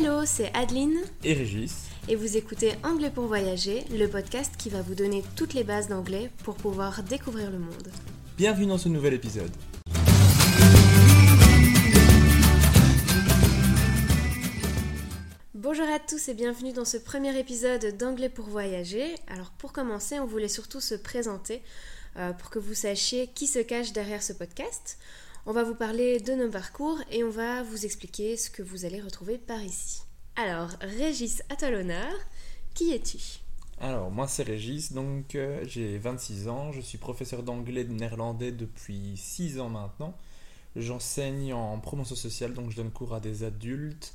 Hello, 0.00 0.24
c'est 0.24 0.54
Adeline 0.54 0.96
et 1.24 1.32
Régis. 1.32 1.88
Et 2.06 2.14
vous 2.14 2.36
écoutez 2.36 2.74
Anglais 2.84 3.10
pour 3.10 3.24
voyager, 3.24 3.84
le 3.90 4.06
podcast 4.06 4.54
qui 4.56 4.68
va 4.68 4.80
vous 4.80 4.94
donner 4.94 5.24
toutes 5.34 5.54
les 5.54 5.64
bases 5.64 5.88
d'anglais 5.88 6.30
pour 6.44 6.54
pouvoir 6.54 7.02
découvrir 7.02 7.50
le 7.50 7.58
monde. 7.58 7.88
Bienvenue 8.36 8.66
dans 8.66 8.78
ce 8.78 8.88
nouvel 8.88 9.14
épisode. 9.14 9.50
Bonjour 15.54 15.88
à 15.88 15.98
tous 15.98 16.28
et 16.28 16.34
bienvenue 16.34 16.72
dans 16.72 16.84
ce 16.84 16.98
premier 16.98 17.36
épisode 17.36 17.96
d'Anglais 17.98 18.28
pour 18.28 18.44
voyager. 18.44 19.16
Alors 19.26 19.50
pour 19.50 19.72
commencer, 19.72 20.20
on 20.20 20.26
voulait 20.26 20.46
surtout 20.46 20.80
se 20.80 20.94
présenter 20.94 21.60
euh, 22.18 22.32
pour 22.34 22.50
que 22.50 22.60
vous 22.60 22.74
sachiez 22.74 23.26
qui 23.34 23.48
se 23.48 23.58
cache 23.58 23.92
derrière 23.92 24.22
ce 24.22 24.32
podcast. 24.32 24.96
On 25.50 25.52
va 25.52 25.64
vous 25.64 25.74
parler 25.74 26.20
de 26.20 26.34
nos 26.34 26.50
parcours 26.50 26.98
et 27.10 27.24
on 27.24 27.30
va 27.30 27.62
vous 27.62 27.86
expliquer 27.86 28.36
ce 28.36 28.50
que 28.50 28.60
vous 28.60 28.84
allez 28.84 29.00
retrouver 29.00 29.38
par 29.38 29.62
ici. 29.62 30.02
Alors, 30.36 30.68
Régis, 30.82 31.42
à. 31.48 31.56
Qui 32.74 32.92
es-tu? 32.92 33.16
Alors, 33.80 34.10
moi 34.10 34.28
c'est 34.28 34.42
Régis, 34.42 34.92
donc 34.92 35.34
euh, 35.34 35.64
j'ai 35.66 35.96
26 35.96 36.48
ans, 36.48 36.70
je 36.72 36.82
suis 36.82 36.98
professeur 36.98 37.42
d'anglais 37.42 37.84
de 37.84 37.94
néerlandais 37.94 38.52
depuis 38.52 39.16
6 39.16 39.58
ans 39.58 39.70
maintenant. 39.70 40.14
J'enseigne 40.76 41.54
en 41.54 41.78
promotion 41.78 42.14
sociale, 42.14 42.52
donc 42.52 42.70
je 42.70 42.76
donne 42.76 42.90
cours 42.90 43.14
à 43.14 43.20
des 43.20 43.42
adultes 43.42 44.12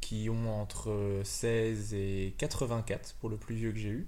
qui 0.00 0.30
ont 0.30 0.62
entre 0.62 1.20
16 1.24 1.94
et 1.94 2.32
84 2.38 3.16
pour 3.18 3.28
le 3.28 3.36
plus 3.36 3.56
vieux 3.56 3.72
que 3.72 3.78
j'ai 3.78 3.88
eu. 3.88 4.06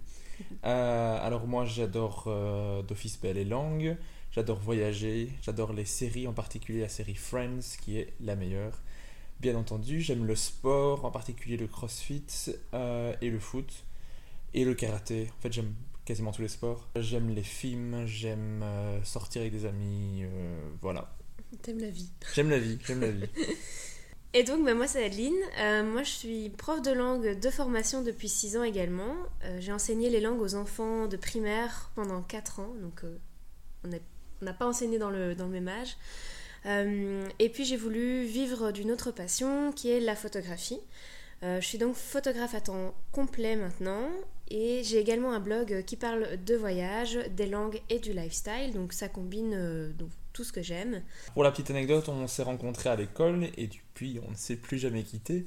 Euh, 0.65 1.27
alors 1.27 1.47
moi 1.47 1.65
j'adore 1.65 2.25
euh, 2.27 2.83
d'office 2.83 3.21
belle 3.21 3.39
et 3.39 3.45
langue, 3.45 3.97
J'adore 4.31 4.61
voyager, 4.61 5.33
j'adore 5.43 5.73
les 5.73 5.87
séries, 5.87 6.29
en 6.29 6.35
particulier 6.35 6.83
la 6.83 6.89
série 6.91 7.15
Friends, 7.15 7.77
qui 7.81 7.99
est 7.99 8.13
la 8.21 8.37
meilleure. 8.37 8.83
Bien 9.41 9.57
entendu, 9.57 10.03
j'aime 10.03 10.27
le 10.27 10.37
sport, 10.37 11.05
en 11.07 11.11
particulier 11.11 11.57
le 11.57 11.67
crossfit 11.67 12.25
euh, 12.75 13.15
et 13.23 13.31
le 13.31 13.39
foot 13.39 13.85
et 14.53 14.65
le 14.65 14.75
karaté. 14.75 15.31
En 15.39 15.41
fait, 15.41 15.53
j'aime 15.53 15.73
quasiment 16.05 16.31
tous 16.31 16.43
les 16.43 16.49
sports. 16.49 16.89
J'aime 16.97 17.31
les 17.31 17.43
films, 17.43 18.05
j'aime 18.07 18.65
sortir 19.03 19.41
avec 19.41 19.53
des 19.53 19.65
amis, 19.65 20.25
voilà. 20.83 21.11
T'aimes 21.63 21.81
la 21.81 21.91
vie. 21.91 22.11
J'aime 22.35 22.51
la 22.51 22.59
vie, 22.59 22.79
j'aime 22.87 23.01
la 23.01 23.11
vie. 23.11 23.25
Et 24.35 24.43
donc, 24.43 24.65
bah, 24.65 24.75
moi, 24.75 24.87
c'est 24.87 25.05
Adeline. 25.05 25.35
moi, 25.91 26.03
je 26.03 26.11
suis 26.11 26.51
prof 26.51 26.83
de 26.83 26.93
langue 26.93 27.39
de 27.39 27.51
formation 27.51 28.03
depuis 28.03 28.29
6 28.29 28.59
ans 28.59 28.63
également. 28.63 29.15
J'ai 29.59 29.73
enseigné 29.73 30.11
les 30.11 30.21
langues 30.21 30.43
aux 30.43 30.55
enfants 30.55 31.07
de 31.07 31.17
primaire 31.17 31.91
pendant 31.95 32.23
4 32.23 32.61
ans. 32.61 32.75
Donc, 32.81 33.03
on 33.85 33.93
est 33.93 34.03
on 34.41 34.45
n'a 34.45 34.53
pas 34.53 34.67
enseigné 34.67 34.99
dans 34.99 35.11
le, 35.11 35.35
dans 35.35 35.47
le 35.47 35.53
même 35.53 35.69
âge. 35.69 35.97
Euh, 36.67 37.27
et 37.39 37.49
puis 37.49 37.65
j'ai 37.65 37.77
voulu 37.77 38.25
vivre 38.25 38.73
d'une 38.73 38.91
autre 38.91 39.11
passion 39.11 39.73
qui 39.73 39.91
est 39.91 40.01
la 40.01 40.17
photographie. 40.17 40.81
Euh, 41.45 41.61
je 41.61 41.67
suis 41.67 41.79
donc 41.79 41.95
photographe 41.95 42.55
à 42.55 42.61
temps 42.61 42.95
complet 43.13 43.55
maintenant 43.55 44.09
et 44.49 44.83
j'ai 44.83 44.99
également 44.99 45.33
un 45.33 45.41
blog 45.41 45.85
qui 45.85 45.97
parle 45.97 46.43
de 46.45 46.57
voyage, 46.57 47.19
des 47.31 47.47
langues 47.47 47.81
et 47.91 48.01
du 48.01 48.13
lifestyle, 48.13 48.73
donc 48.75 48.93
ça 48.93 49.09
combine 49.09 49.55
euh, 49.55 49.93
ce 50.45 50.53
que 50.53 50.63
j'aime. 50.63 51.03
Pour 51.35 51.45
la 51.45 51.51
petite 51.51 51.71
anecdote, 51.71 52.09
on 52.09 52.27
s'est 52.27 52.43
rencontrés 52.43 52.89
à 52.91 52.97
l'école 52.97 53.49
et 53.57 53.67
depuis 53.67 54.21
on 54.27 54.31
ne 54.31 54.37
s'est 54.37 54.57
plus 54.57 54.79
jamais 54.79 55.03
quitté. 55.03 55.47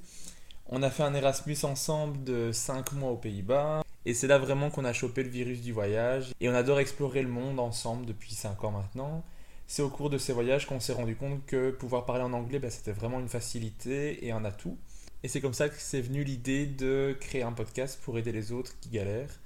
On 0.68 0.84
a 0.84 0.90
fait 0.90 1.04
un 1.04 1.14
Erasmus 1.14 1.58
ensemble 1.64 2.24
de 2.24 2.52
5 2.52 2.94
mois 2.94 3.12
aux 3.12 3.18
Pays-Bas. 3.18 3.84
Et 4.06 4.14
c'est 4.14 4.28
là 4.28 4.40
vraiment 4.40 4.70
qu'on 4.70 4.86
a 4.86 4.94
chopé 4.94 5.22
le 5.22 5.30
virus 5.30 5.62
du 5.62 5.74
voyage. 5.74 6.34
Et 6.40 6.50
on 6.50 6.54
adore 6.54 6.80
explorer 6.80 7.22
le 7.22 7.28
monde 7.28 7.60
ensemble 7.60 8.06
depuis 8.06 8.34
5 8.34 8.64
ans 8.64 8.72
maintenant. 8.72 9.24
C'est 9.68 9.82
au 9.82 9.90
cours 9.90 10.10
de 10.10 10.18
ces 10.18 10.34
voyages 10.34 10.66
qu'on 10.66 10.80
s'est 10.80 10.94
rendu 10.94 11.16
compte 11.16 11.46
que 11.46 11.72
pouvoir 11.72 12.06
parler 12.06 12.24
en 12.24 12.34
anglais, 12.34 12.60
bah, 12.60 12.70
c'était 12.70 12.92
vraiment 12.92 13.20
une 13.20 13.30
facilité 13.30 14.26
et 14.26 14.32
un 14.32 14.44
atout. 14.44 14.78
Et 15.24 15.28
c'est 15.28 15.40
comme 15.40 15.54
ça 15.54 15.70
que 15.70 15.76
c'est 15.78 16.02
venu 16.02 16.24
l'idée 16.24 16.66
de 16.66 17.16
créer 17.20 17.44
un 17.44 17.54
podcast 17.54 18.00
pour 18.04 18.18
aider 18.18 18.32
les 18.32 18.52
autres 18.52 18.74
qui 18.80 18.90
galèrent. 18.90 19.40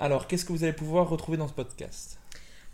Alors, 0.00 0.26
qu'est-ce 0.26 0.44
que 0.44 0.52
vous 0.52 0.64
allez 0.64 0.72
pouvoir 0.72 1.08
retrouver 1.08 1.38
dans 1.38 1.48
ce 1.48 1.52
podcast? 1.52 2.18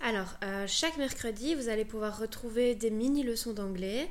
Alors, 0.00 0.34
euh, 0.42 0.64
chaque 0.66 0.96
mercredi, 0.98 1.54
vous 1.54 1.68
allez 1.68 1.84
pouvoir 1.84 2.18
retrouver 2.18 2.74
des 2.74 2.90
mini-leçons 2.90 3.52
d'anglais, 3.52 4.08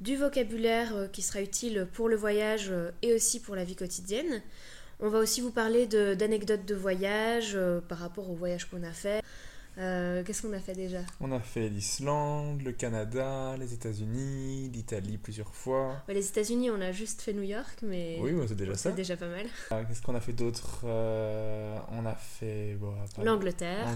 du 0.00 0.16
vocabulaire 0.16 0.96
euh, 0.96 1.08
qui 1.08 1.22
sera 1.22 1.42
utile 1.42 1.86
pour 1.92 2.08
le 2.08 2.16
voyage 2.16 2.68
euh, 2.70 2.90
et 3.02 3.12
aussi 3.12 3.40
pour 3.40 3.54
la 3.54 3.64
vie 3.64 3.76
quotidienne. 3.76 4.42
On 4.98 5.10
va 5.10 5.18
aussi 5.18 5.42
vous 5.42 5.50
parler 5.50 5.86
d'anecdotes 5.86 6.64
de, 6.64 6.74
voyage 6.74 7.58
par 7.86 7.98
rapport 7.98 8.30
au 8.30 8.34
voyage 8.34 8.64
qu'on 8.64 8.82
a 8.82 8.92
fait. 8.92 9.22
Qu'est-ce 9.76 10.40
qu'on 10.40 10.54
a 10.54 10.58
fait 10.58 10.72
déjà? 10.72 11.00
On 11.20 11.30
a 11.32 11.38
fait 11.38 11.68
l'Islande, 11.68 12.62
le 12.62 12.72
Canada, 12.72 13.56
les 13.58 13.74
États-Unis, 13.74 14.70
l'Italie 14.72 15.18
plusieurs 15.18 15.54
fois. 15.54 16.02
les 16.08 16.26
États-Unis, 16.26 16.70
on 16.70 16.80
a 16.80 16.92
juste 16.92 17.20
fait 17.20 17.34
New 17.34 17.42
York, 17.42 17.80
mais. 17.82 18.16
Oui, 18.22 18.32
c'est 18.48 18.56
déjà 18.56 18.74
ça. 18.74 18.88
C'est 18.88 18.96
déjà 18.96 19.18
pas 19.18 19.28
mal. 19.28 19.44
Qu'est-ce 19.68 20.00
qu'on 20.00 20.14
a 20.14 20.20
fait 20.22 20.32
d'autre? 20.32 20.86
Euh, 22.16 23.06
fait. 23.16 23.24
L'Angleterre, 23.24 23.86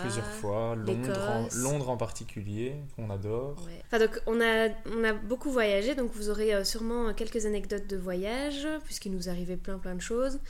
plusieurs 0.00 0.26
fois. 0.26 0.74
Londres 0.76 1.28
en, 1.28 1.48
Londres 1.58 1.90
en 1.90 1.96
particulier, 1.96 2.74
qu'on 2.96 3.10
adore. 3.10 3.56
Enfin, 3.86 3.98
donc, 3.98 4.20
on 4.26 4.40
a, 4.40 4.68
on 4.86 5.04
a 5.04 5.12
beaucoup 5.12 5.50
voyagé, 5.50 5.94
donc 5.94 6.12
vous 6.12 6.30
aurez 6.30 6.64
sûrement 6.64 7.12
quelques 7.14 7.46
anecdotes 7.46 7.86
de 7.86 7.96
voyage, 7.96 8.66
puisqu'il 8.84 9.12
nous 9.12 9.28
arrivait 9.28 9.56
plein 9.56 9.78
plein 9.78 9.94
de 9.94 10.00
choses. 10.00 10.40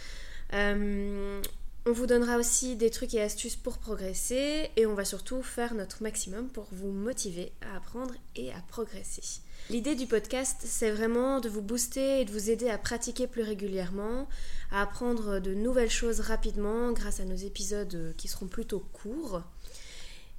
Euh, 0.54 1.40
on 1.86 1.92
vous 1.92 2.06
donnera 2.06 2.36
aussi 2.36 2.76
des 2.76 2.90
trucs 2.90 3.14
et 3.14 3.22
astuces 3.22 3.56
pour 3.56 3.78
progresser 3.78 4.70
et 4.76 4.86
on 4.86 4.94
va 4.94 5.04
surtout 5.04 5.42
faire 5.42 5.74
notre 5.74 6.02
maximum 6.02 6.48
pour 6.48 6.68
vous 6.72 6.90
motiver 6.90 7.52
à 7.62 7.76
apprendre 7.76 8.14
et 8.36 8.52
à 8.52 8.60
progresser. 8.68 9.40
L'idée 9.70 9.94
du 9.94 10.06
podcast, 10.06 10.58
c'est 10.64 10.90
vraiment 10.90 11.40
de 11.40 11.48
vous 11.48 11.62
booster 11.62 12.20
et 12.20 12.24
de 12.24 12.30
vous 12.30 12.50
aider 12.50 12.68
à 12.68 12.78
pratiquer 12.78 13.26
plus 13.26 13.42
régulièrement, 13.42 14.28
à 14.70 14.82
apprendre 14.82 15.40
de 15.40 15.54
nouvelles 15.54 15.90
choses 15.90 16.20
rapidement 16.20 16.92
grâce 16.92 17.20
à 17.20 17.24
nos 17.24 17.36
épisodes 17.36 18.14
qui 18.16 18.28
seront 18.28 18.48
plutôt 18.48 18.84
courts 18.92 19.42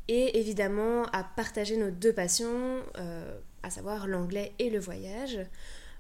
et 0.10 0.40
évidemment 0.40 1.04
à 1.14 1.24
partager 1.24 1.78
nos 1.78 1.92
deux 1.92 2.12
passions, 2.12 2.84
euh, 2.98 3.40
à 3.62 3.70
savoir 3.70 4.08
l'anglais 4.08 4.54
et 4.58 4.72
le 4.72 4.80
voyage. 4.80 5.40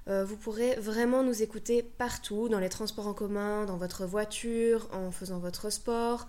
Euh, 0.09 0.25
vous 0.25 0.37
pourrez 0.37 0.75
vraiment 0.75 1.23
nous 1.23 1.43
écouter 1.43 1.83
partout, 1.83 2.49
dans 2.49 2.59
les 2.59 2.69
transports 2.69 3.07
en 3.07 3.13
commun, 3.13 3.65
dans 3.65 3.77
votre 3.77 4.05
voiture, 4.05 4.87
en 4.91 5.11
faisant 5.11 5.39
votre 5.39 5.69
sport, 5.69 6.27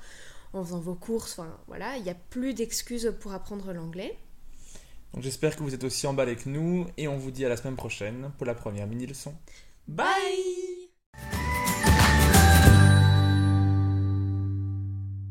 en 0.52 0.62
faisant 0.64 0.80
vos 0.80 0.94
courses, 0.94 1.38
enfin 1.38 1.56
voilà, 1.66 1.96
il 1.96 2.02
n'y 2.02 2.10
a 2.10 2.14
plus 2.14 2.52
d'excuses 2.52 3.14
pour 3.20 3.32
apprendre 3.32 3.72
l'anglais. 3.72 4.18
Donc 5.14 5.22
j'espère 5.22 5.56
que 5.56 5.62
vous 5.62 5.74
êtes 5.74 5.84
aussi 5.84 6.06
emballés 6.06 6.36
que 6.36 6.48
nous 6.48 6.86
et 6.96 7.08
on 7.08 7.16
vous 7.16 7.30
dit 7.30 7.44
à 7.44 7.48
la 7.48 7.56
semaine 7.56 7.76
prochaine 7.76 8.30
pour 8.36 8.46
la 8.46 8.54
première 8.54 8.86
mini 8.86 9.06
leçon. 9.06 9.34
Bye 9.88 10.06